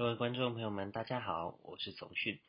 [0.00, 2.40] 各位观众朋友们，大家好，我是总讯。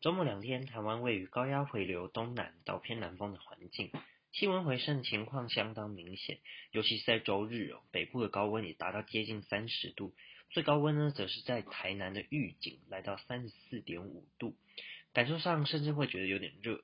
[0.00, 3.92] 周末两天，台湾位于高压回流东南到偏南风的环境，
[4.32, 6.38] 气温回升情况相当明显。
[6.72, 10.12] 尤其是在周日哦，北部的高温也达到接近三十度，
[10.50, 14.56] 最高温呢，则是在台南的预警来到三十四点五度，
[15.12, 16.82] 感受上甚至会觉得有点热。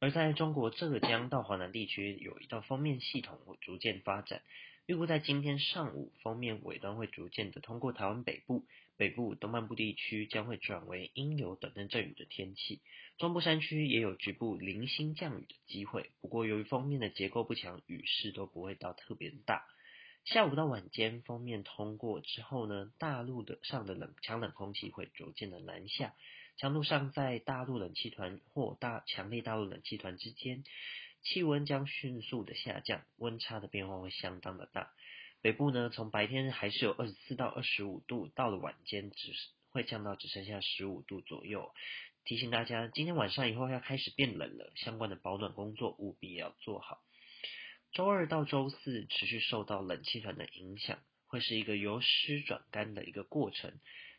[0.00, 4.40] 而在中国浙江到华南地区，有一道锋面系统逐渐发展。
[4.86, 8.66] 预估在今天上午，锋面尾端会逐渐的通过台湾北部、
[8.98, 12.82] 北部东半部地区，将会转为阴有短暂阵雨的天气。
[13.16, 19.64] 中部山区也有局部零星降雨的机会，不过由于锋面的结构不强，雨势都不会到特别大。
[20.26, 26.14] 下午到晚间，锋面通过之后呢，大陆的上的冷强冷空气会逐渐的南下，
[26.58, 30.62] 强度上在大陆冷气团或大强烈大陆冷气团之间。
[31.24, 34.92] 气温将迅速的下降，温差的变化会相当的大。
[35.40, 39.32] 北部呢，从白天还是有二十四到二十五度，到了晚间只
[39.70, 41.74] 会降到只剩下十五度左右。
[42.24, 47.02] 提醒大家，今天晚上以后要开始变冷了，相关的保暖工作务必要做好。
[47.92, 53.78] 周二到周四持续受到冷气团的影响，会是一个由湿转干的一个过程。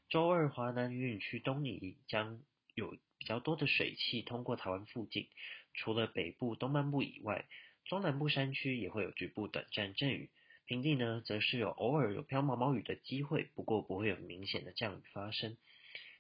[0.09, 2.39] 周二华南云雨区东移将
[2.75, 5.29] 有比较多的水汽通过台湾附近。
[5.73, 7.45] 除了北部、东半部以外，
[7.85, 10.29] 中南部山区也会有局部短暂阵雨，
[10.65, 15.57] 平地呢则是有偶尔有飘毛毛雨的机会，不过不会有明显的降雨发生。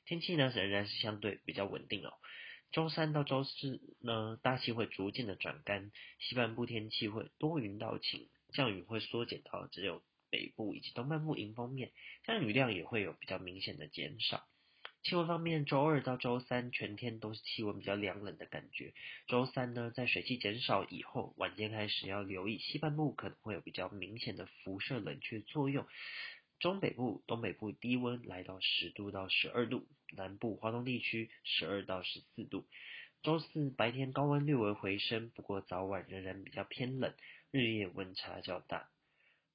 [0.05, 2.13] 天气呢仍然是相对比较稳定哦。
[2.71, 11.91] 周三到周四呢，大气会逐渐的转干，西半部天气会多云到晴，降雨会缩减到只有北部以及东半部迎风面，
[12.25, 14.45] 降雨量也会有比较明显的减少。
[15.05, 18.91] 气温方面，周二到周三全天都是气温比较凉冷的感觉。
[19.27, 25.85] 周三呢，在水汽减少以后，晚间开始要留意西半部可能会有比较明显的辐射冷却作用。
[26.57, 32.65] 中北部、东北部低温来到十度到十二度，南部、华东地区十二到十四度。
[33.21, 37.13] 周四白天高温略微回升，不过早晚仍然比较偏冷，
[37.51, 38.89] 日夜温差较大。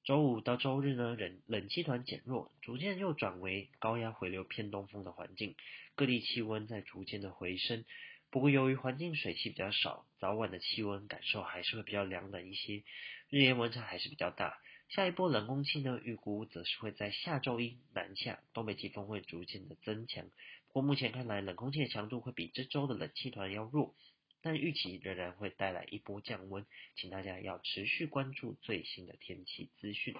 [0.02, 5.54] 周五到周日呢，冷冷气团减弱，逐渐又转为高压回流偏东风的环境，
[5.94, 7.84] 各地气温在逐渐的回升。
[8.30, 12.82] 不过由于环境水汽比较少，早晚的气温感受还是会比较凉冷一些，
[13.28, 14.58] 日夜温差还是比较大。
[14.88, 20.24] 下一波冷空气呢，预估则是会在下周一南下，东北季风会逐渐的增强。
[20.68, 23.94] 不过目前看来，冷空气的强度会比这周的冷气团要弱。
[24.42, 26.64] 但预期仍然会带来一波降温，
[26.96, 30.14] 请大家要持续关注最新的天气资讯。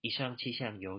[0.00, 0.98] 以上气象由